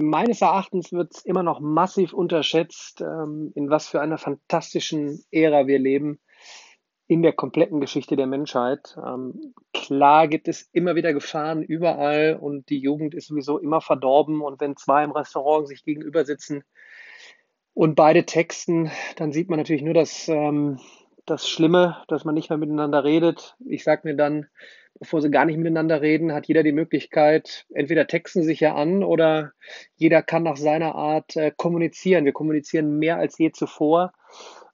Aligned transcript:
meines 0.00 0.40
Erachtens 0.40 0.92
wird 0.92 1.14
es 1.14 1.24
immer 1.24 1.42
noch 1.42 1.60
massiv 1.60 2.12
unterschätzt, 2.12 3.00
ähm, 3.00 3.52
in 3.54 3.70
was 3.70 3.88
für 3.88 4.00
einer 4.00 4.18
fantastischen 4.18 5.22
Ära 5.30 5.66
wir 5.66 5.78
leben 5.78 6.18
in 7.06 7.22
der 7.22 7.32
kompletten 7.32 7.80
Geschichte 7.80 8.14
der 8.14 8.28
Menschheit. 8.28 8.96
Ähm, 9.04 9.52
klar 9.74 10.28
gibt 10.28 10.46
es 10.46 10.68
immer 10.72 10.94
wieder 10.94 11.12
Gefahren 11.12 11.62
überall 11.62 12.38
und 12.40 12.70
die 12.70 12.78
Jugend 12.78 13.14
ist 13.14 13.26
sowieso 13.26 13.58
immer 13.58 13.80
verdorben. 13.80 14.40
Und 14.40 14.60
wenn 14.60 14.76
zwei 14.76 15.02
im 15.02 15.10
Restaurant 15.10 15.66
sich 15.66 15.84
gegenüber 15.84 16.24
sitzen 16.24 16.62
und 17.74 17.96
beide 17.96 18.26
texten, 18.26 18.92
dann 19.16 19.32
sieht 19.32 19.48
man 19.48 19.58
natürlich 19.58 19.82
nur 19.82 19.94
das, 19.94 20.28
ähm, 20.28 20.78
das 21.30 21.48
Schlimme, 21.48 22.02
dass 22.08 22.24
man 22.24 22.34
nicht 22.34 22.50
mehr 22.50 22.58
miteinander 22.58 23.04
redet. 23.04 23.56
Ich 23.66 23.84
sage 23.84 24.02
mir 24.04 24.16
dann, 24.16 24.46
bevor 24.98 25.22
sie 25.22 25.30
gar 25.30 25.44
nicht 25.44 25.56
miteinander 25.56 26.02
reden, 26.02 26.32
hat 26.32 26.46
jeder 26.46 26.62
die 26.62 26.72
Möglichkeit, 26.72 27.66
entweder 27.72 28.06
texten 28.06 28.42
sich 28.42 28.60
ja 28.60 28.74
an 28.74 29.04
oder 29.04 29.52
jeder 29.96 30.22
kann 30.22 30.42
nach 30.42 30.56
seiner 30.56 30.94
Art 30.94 31.36
äh, 31.36 31.52
kommunizieren. 31.56 32.24
Wir 32.24 32.32
kommunizieren 32.32 32.98
mehr 32.98 33.16
als 33.16 33.38
je 33.38 33.52
zuvor. 33.52 34.12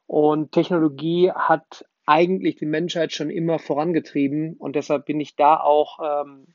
Und 0.07 0.53
Technologie 0.53 1.31
hat 1.31 1.85
eigentlich 2.07 2.57
die 2.57 2.67
Menschheit 2.67 3.13
schon 3.13 3.31
immer 3.31 3.59
vorangetrieben 3.59 4.55
und 4.59 4.77
deshalb 4.77 5.07
bin 5.07 5.21
ich 5.21 5.35
da 5.35 5.59
auch 5.59 5.99
ähm, 6.03 6.47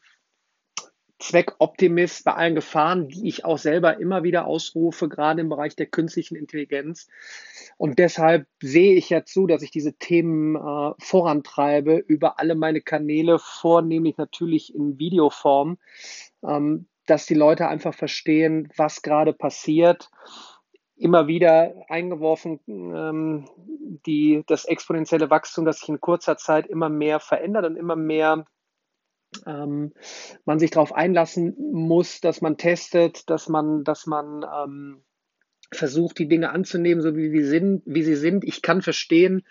Zweckoptimist 1.22 2.26
bei 2.26 2.34
allen 2.34 2.56
Gefahren, 2.56 3.08
die 3.08 3.28
ich 3.28 3.46
auch 3.46 3.58
selber 3.58 4.00
immer 4.00 4.24
wieder 4.24 4.46
ausrufe, 4.46 5.08
gerade 5.08 5.42
im 5.42 5.50
Bereich 5.50 5.76
der 5.76 5.86
künstlichen 5.86 6.36
Intelligenz. 6.36 7.08
Und 7.78 8.00
deshalb 8.00 8.48
sehe 8.62 8.96
ich 8.96 9.10
ja 9.10 9.24
zu, 9.24 9.48
dass 9.48 9.62
ich 9.62 9.72
diese 9.72 9.94
Themen 9.94 10.56
äh, 10.56 10.94
vorantreibe 11.00 11.98
über 11.98 12.40
alle 12.40 12.56
meine 12.56 12.82
Kanäle, 12.82 13.40
vornehmlich 13.40 14.18
natürlich 14.18 14.74
in 14.76 15.00
Videoform, 15.00 15.78
ähm, 16.44 16.88
dass 17.06 17.26
die 17.26 17.36
Leute 17.36 17.68
einfach 17.68 17.94
verstehen, 17.94 18.70
was 18.76 19.02
gerade 19.02 19.34
passiert 19.34 20.10
immer 21.02 21.26
wieder 21.28 21.74
eingeworfen, 21.90 22.60
ähm, 22.68 23.46
die, 24.06 24.44
das 24.46 24.66
exponentielle 24.66 25.32
Wachstum, 25.32 25.66
das 25.66 25.80
sich 25.80 25.90
in 25.90 26.00
kurzer 26.00 26.38
Zeit 26.38 26.68
immer 26.68 26.90
mehr 26.90 27.20
verändert 27.20 27.66
und 27.66 27.76
immer 27.76 27.96
mehr 27.96 28.46
ähm, 29.46 29.94
man 30.46 30.60
sich 30.60 30.72
darauf 30.72 30.94
einlassen 30.94 31.56
muss, 31.72 32.22
dass 32.22 32.42
man 32.42 32.58
testet, 32.58 33.30
dass 33.30 33.50
man, 33.50 33.84
dass 33.84 34.06
man 34.06 34.44
ähm, 34.44 35.04
versucht, 35.72 36.20
die 36.20 36.28
Dinge 36.28 36.50
anzunehmen, 36.50 37.02
so 37.02 37.16
wie, 37.16 37.32
wie, 37.32 37.44
sind, 37.44 37.84
wie 37.86 38.04
sie 38.04 38.16
sind. 38.16 38.44
Ich 38.44 38.62
kann 38.62 38.82
verstehen, 38.82 39.44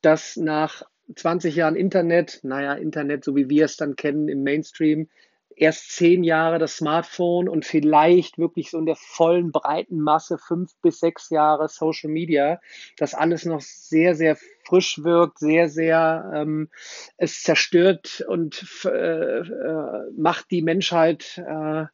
dass 0.00 0.36
nach 0.36 0.82
20 1.14 1.54
Jahren 1.54 1.76
Internet, 1.76 2.40
naja, 2.42 2.74
Internet, 2.74 3.24
so 3.24 3.36
wie 3.36 3.48
wir 3.48 3.64
es 3.64 3.76
dann 3.76 3.96
kennen 3.96 4.28
im 4.28 4.42
Mainstream, 4.42 5.08
erst 5.56 5.92
zehn 5.92 6.24
Jahre 6.24 6.58
das 6.58 6.76
Smartphone 6.76 7.48
und 7.48 7.64
vielleicht 7.64 8.38
wirklich 8.38 8.70
so 8.70 8.78
in 8.78 8.86
der 8.86 8.96
vollen 8.96 9.52
breiten 9.52 10.00
Masse 10.00 10.38
fünf 10.38 10.72
bis 10.82 11.00
sechs 11.00 11.30
Jahre 11.30 11.68
Social 11.68 12.10
Media, 12.10 12.60
das 12.96 13.14
alles 13.14 13.44
noch 13.44 13.60
sehr, 13.60 14.14
sehr 14.14 14.36
frisch 14.64 15.02
wirkt, 15.02 15.38
sehr, 15.38 15.68
sehr 15.68 16.32
ähm, 16.34 16.68
es 17.16 17.42
zerstört 17.42 18.24
und 18.26 18.64
äh, 18.84 19.38
äh, 19.38 20.10
macht 20.16 20.50
die 20.50 20.62
Menschheit 20.62 21.38
äh, 21.38 21.86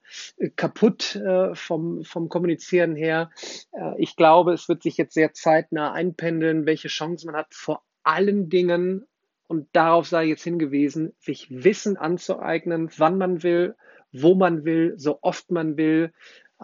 kaputt 0.57 1.17
äh, 1.17 1.55
vom, 1.55 2.05
vom 2.05 2.29
Kommunizieren 2.29 2.95
her. 2.95 3.31
Äh, 3.73 3.95
ich 3.99 4.17
glaube, 4.17 4.53
es 4.53 4.69
wird 4.69 4.83
sich 4.83 4.97
jetzt 4.97 5.15
sehr 5.15 5.33
zeitnah 5.33 5.93
einpendeln, 5.93 6.67
welche 6.67 6.89
Chancen 6.89 7.27
man 7.27 7.37
hat, 7.37 7.55
vor 7.55 7.83
allen 8.03 8.49
Dingen 8.49 9.08
und 9.49 9.67
darauf 9.73 10.07
sei 10.07 10.27
jetzt 10.27 10.45
hingewiesen, 10.45 11.15
sich 11.19 11.49
Wissen 11.51 11.97
anzueignen, 11.97 12.91
wann 12.99 13.19
man 13.19 13.43
will, 13.43 13.75
wo 14.13 14.35
man 14.35 14.65
will, 14.65 14.95
so 14.97 15.19
oft 15.23 15.51
man 15.51 15.77
will. 15.77 16.13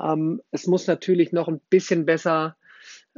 Ähm, 0.01 0.43
es 0.51 0.67
muss 0.67 0.87
natürlich 0.87 1.33
noch 1.33 1.49
ein 1.49 1.61
bisschen 1.71 2.05
besser 2.07 2.57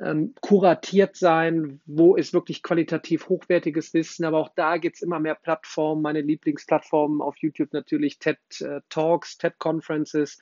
ähm, 0.02 0.34
kuratiert 0.40 1.16
sein, 1.16 1.80
wo 1.86 2.16
ist 2.16 2.32
wirklich 2.32 2.62
qualitativ 2.62 3.28
hochwertiges 3.28 3.94
Wissen, 3.94 4.24
aber 4.24 4.38
auch 4.38 4.50
da 4.54 4.76
gibt 4.76 4.96
es 4.96 5.02
immer 5.02 5.18
mehr 5.18 5.34
Plattformen. 5.34 6.02
Meine 6.02 6.20
Lieblingsplattformen 6.20 7.20
auf 7.20 7.36
YouTube 7.38 7.72
natürlich 7.72 8.18
TED 8.18 8.38
äh, 8.60 8.80
Talks, 8.88 9.38
TED 9.38 9.58
Conferences. 9.58 10.38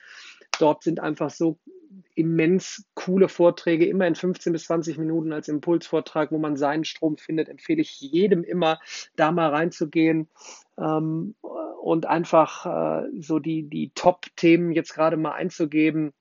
Dort 0.59 0.83
sind 0.83 0.99
einfach 0.99 1.29
so 1.29 1.57
immens 2.15 2.85
coole 2.93 3.29
Vorträge, 3.29 3.85
immer 3.85 4.07
in 4.07 4.15
15 4.15 4.53
bis 4.53 4.65
20 4.65 4.97
Minuten 4.97 5.33
als 5.33 5.47
Impulsvortrag, 5.47 6.31
wo 6.31 6.37
man 6.37 6.57
seinen 6.57 6.85
Strom 6.85 7.17
findet, 7.17 7.49
empfehle 7.49 7.81
ich 7.81 7.99
jedem 7.99 8.43
immer, 8.43 8.79
da 9.15 9.31
mal 9.31 9.49
reinzugehen 9.49 10.27
ähm, 10.77 11.35
und 11.81 12.05
einfach 12.05 12.65
äh, 13.03 13.07
so 13.19 13.39
die, 13.39 13.63
die 13.63 13.91
Top-Themen 13.95 14.71
jetzt 14.71 14.93
gerade 14.93 15.17
mal 15.17 15.33
einzugeben. 15.33 16.13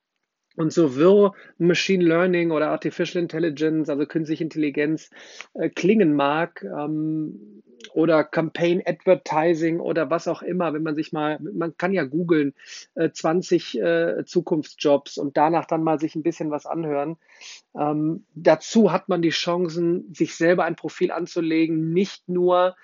Und 0.56 0.72
so 0.72 0.94
wirr 0.94 1.32
Machine 1.58 2.04
Learning 2.04 2.52
oder 2.52 2.68
Artificial 2.68 3.20
Intelligence, 3.20 3.88
also 3.88 4.06
künstliche 4.06 4.44
Intelligenz, 4.44 5.10
äh, 5.54 5.68
klingen 5.68 6.14
mag, 6.14 6.62
ähm, 6.62 7.63
oder 7.92 8.24
Campaign 8.24 8.82
Advertising 8.84 9.80
oder 9.80 10.10
was 10.10 10.28
auch 10.28 10.42
immer, 10.42 10.72
wenn 10.72 10.82
man 10.82 10.94
sich 10.94 11.12
mal, 11.12 11.38
man 11.40 11.76
kann 11.76 11.92
ja 11.92 12.04
googeln, 12.04 12.54
äh, 12.94 13.10
20 13.10 13.78
äh, 13.80 14.24
Zukunftsjobs 14.24 15.18
und 15.18 15.36
danach 15.36 15.66
dann 15.66 15.82
mal 15.82 16.00
sich 16.00 16.14
ein 16.14 16.22
bisschen 16.22 16.50
was 16.50 16.66
anhören. 16.66 17.16
Ähm, 17.76 18.24
dazu 18.34 18.92
hat 18.92 19.08
man 19.08 19.22
die 19.22 19.30
Chancen, 19.30 20.12
sich 20.14 20.36
selber 20.36 20.64
ein 20.64 20.76
Profil 20.76 21.10
anzulegen, 21.10 21.92
nicht 21.92 22.28
nur 22.28 22.76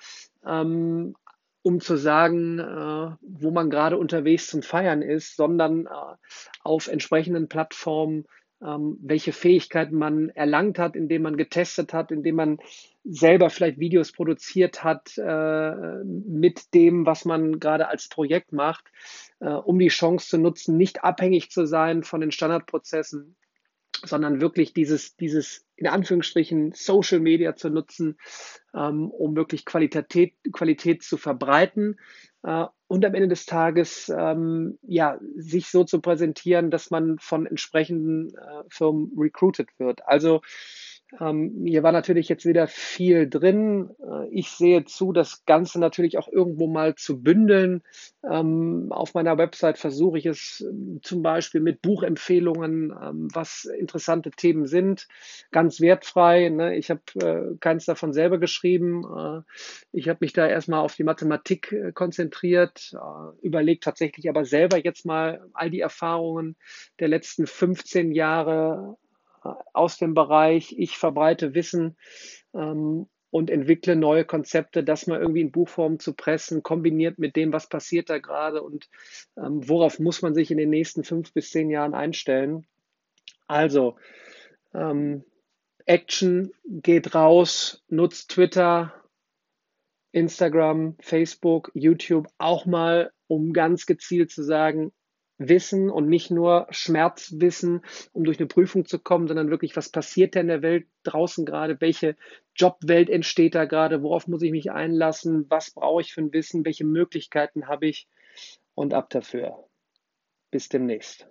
ähm, 0.46 1.14
um 1.62 1.80
zu 1.80 1.96
sagen, 1.96 2.58
äh, 2.58 3.16
wo 3.20 3.50
man 3.50 3.70
gerade 3.70 3.98
unterwegs 3.98 4.48
zum 4.48 4.62
Feiern 4.62 5.02
ist, 5.02 5.36
sondern 5.36 5.86
äh, 5.86 5.90
auf 6.62 6.88
entsprechenden 6.88 7.48
Plattformen, 7.48 8.24
ähm, 8.62 8.98
welche 9.02 9.32
Fähigkeiten 9.32 9.96
man 9.96 10.30
erlangt 10.30 10.78
hat, 10.78 10.96
indem 10.96 11.22
man 11.22 11.36
getestet 11.36 11.92
hat, 11.92 12.10
indem 12.12 12.36
man 12.36 12.58
selber 13.04 13.50
vielleicht 13.50 13.78
Videos 13.78 14.12
produziert 14.12 14.84
hat 14.84 15.16
äh, 15.16 16.04
mit 16.04 16.74
dem, 16.74 17.06
was 17.06 17.24
man 17.24 17.58
gerade 17.58 17.88
als 17.88 18.08
Projekt 18.08 18.52
macht, 18.52 18.84
äh, 19.40 19.48
um 19.48 19.78
die 19.78 19.88
Chance 19.88 20.28
zu 20.28 20.38
nutzen, 20.38 20.76
nicht 20.76 21.02
abhängig 21.02 21.50
zu 21.50 21.66
sein 21.66 22.02
von 22.04 22.20
den 22.20 22.30
Standardprozessen, 22.30 23.36
sondern 24.04 24.40
wirklich 24.40 24.72
dieses, 24.72 25.16
dieses 25.16 25.66
in 25.76 25.86
Anführungsstrichen 25.86 26.72
Social 26.72 27.20
Media 27.20 27.56
zu 27.56 27.70
nutzen, 27.70 28.18
ähm, 28.74 29.10
um 29.10 29.36
wirklich 29.36 29.64
Qualität, 29.64 30.34
Qualität 30.52 31.02
zu 31.02 31.16
verbreiten 31.16 31.98
äh, 32.42 32.66
und 32.86 33.04
am 33.04 33.14
Ende 33.14 33.28
des 33.28 33.46
Tages 33.46 34.12
ähm, 34.14 34.78
ja, 34.82 35.18
sich 35.36 35.68
so 35.68 35.84
zu 35.84 36.00
präsentieren, 36.00 36.70
dass 36.70 36.90
man 36.90 37.18
von 37.18 37.46
entsprechenden 37.46 38.34
äh, 38.34 38.64
Firmen 38.68 39.12
recruited 39.16 39.68
wird. 39.78 40.06
Also 40.06 40.42
ähm, 41.18 41.64
hier 41.64 41.82
war 41.82 41.92
natürlich 41.92 42.28
jetzt 42.28 42.46
wieder 42.46 42.66
viel 42.68 43.28
drin. 43.28 43.90
Äh, 44.00 44.28
ich 44.30 44.50
sehe 44.50 44.84
zu, 44.84 45.12
das 45.12 45.44
Ganze 45.44 45.80
natürlich 45.80 46.18
auch 46.18 46.28
irgendwo 46.28 46.66
mal 46.66 46.94
zu 46.94 47.20
bündeln. 47.22 47.82
Ähm, 48.28 48.88
auf 48.90 49.14
meiner 49.14 49.38
Website 49.38 49.78
versuche 49.78 50.18
ich 50.18 50.26
es 50.26 50.60
ähm, 50.60 51.00
zum 51.02 51.22
Beispiel 51.22 51.60
mit 51.60 51.82
Buchempfehlungen, 51.82 52.92
ähm, 53.02 53.28
was 53.32 53.64
interessante 53.64 54.30
Themen 54.30 54.66
sind, 54.66 55.08
ganz 55.50 55.80
wertfrei. 55.80 56.48
Ne? 56.48 56.76
Ich 56.76 56.90
habe 56.90 57.00
äh, 57.16 57.56
keins 57.58 57.86
davon 57.86 58.12
selber 58.12 58.38
geschrieben. 58.38 59.04
Äh, 59.04 59.40
ich 59.92 60.08
habe 60.08 60.18
mich 60.20 60.32
da 60.32 60.46
erstmal 60.46 60.80
auf 60.80 60.94
die 60.94 61.04
Mathematik 61.04 61.72
äh, 61.72 61.92
konzentriert, 61.92 62.94
überlegt 63.42 63.84
tatsächlich 63.84 64.28
aber 64.28 64.44
selber 64.44 64.82
jetzt 64.82 65.04
mal 65.04 65.46
all 65.52 65.70
die 65.70 65.80
Erfahrungen 65.80 66.56
der 66.98 67.08
letzten 67.08 67.46
15 67.46 68.12
Jahre 68.12 68.96
aus 69.72 69.98
dem 69.98 70.14
Bereich, 70.14 70.74
ich 70.78 70.98
verbreite 70.98 71.54
Wissen 71.54 71.96
ähm, 72.54 73.06
und 73.30 73.50
entwickle 73.50 73.96
neue 73.96 74.24
Konzepte, 74.24 74.82
das 74.82 75.06
mal 75.06 75.20
irgendwie 75.20 75.40
in 75.40 75.52
Buchform 75.52 75.98
zu 75.98 76.14
pressen, 76.14 76.62
kombiniert 76.62 77.18
mit 77.18 77.36
dem, 77.36 77.52
was 77.52 77.68
passiert 77.68 78.10
da 78.10 78.18
gerade 78.18 78.62
und 78.62 78.88
ähm, 79.36 79.68
worauf 79.68 79.98
muss 79.98 80.22
man 80.22 80.34
sich 80.34 80.50
in 80.50 80.58
den 80.58 80.70
nächsten 80.70 81.04
fünf 81.04 81.32
bis 81.32 81.50
zehn 81.50 81.70
Jahren 81.70 81.94
einstellen. 81.94 82.66
Also, 83.46 83.96
ähm, 84.74 85.24
Action 85.86 86.52
geht 86.64 87.14
raus, 87.14 87.82
nutzt 87.88 88.30
Twitter, 88.30 88.94
Instagram, 90.12 90.96
Facebook, 91.00 91.70
YouTube 91.74 92.28
auch 92.38 92.66
mal, 92.66 93.12
um 93.26 93.52
ganz 93.52 93.86
gezielt 93.86 94.30
zu 94.30 94.42
sagen, 94.42 94.92
Wissen 95.40 95.88
und 95.90 96.08
nicht 96.08 96.30
nur 96.30 96.66
Schmerzwissen, 96.70 97.82
um 98.12 98.24
durch 98.24 98.38
eine 98.38 98.46
Prüfung 98.46 98.84
zu 98.84 98.98
kommen, 98.98 99.26
sondern 99.26 99.50
wirklich, 99.50 99.74
was 99.74 99.88
passiert 99.88 100.34
denn 100.34 100.42
in 100.42 100.48
der 100.48 100.62
Welt 100.62 100.86
draußen 101.02 101.46
gerade? 101.46 101.80
Welche 101.80 102.14
Jobwelt 102.54 103.08
entsteht 103.08 103.54
da 103.54 103.64
gerade? 103.64 104.02
Worauf 104.02 104.28
muss 104.28 104.42
ich 104.42 104.50
mich 104.50 104.70
einlassen? 104.70 105.46
Was 105.48 105.70
brauche 105.70 106.02
ich 106.02 106.12
für 106.12 106.20
ein 106.20 106.32
Wissen? 106.34 106.64
Welche 106.64 106.84
Möglichkeiten 106.84 107.68
habe 107.68 107.86
ich? 107.86 108.06
Und 108.74 108.92
ab 108.92 109.08
dafür. 109.10 109.64
Bis 110.50 110.68
demnächst. 110.68 111.26